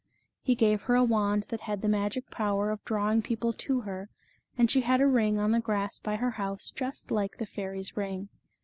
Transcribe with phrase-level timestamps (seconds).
[0.41, 4.09] He gave her a wand that had the magic power of drawing people to her,
[4.57, 7.95] and she had a ring on the grass by her house just like the fairy's
[7.95, 8.29] ring.